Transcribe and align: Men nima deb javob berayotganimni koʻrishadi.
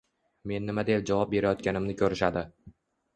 Men 0.51 0.63
nima 0.69 0.83
deb 0.87 1.03
javob 1.09 1.31
berayotganimni 1.35 1.95
koʻrishadi. 1.99 2.43